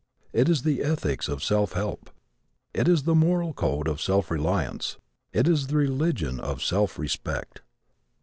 [0.33, 2.09] It is the ethics of self help.
[2.73, 4.97] It is the moral code of self reliance.
[5.31, 7.61] It is the religion of self respect.